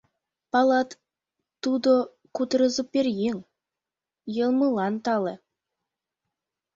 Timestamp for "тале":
5.05-5.35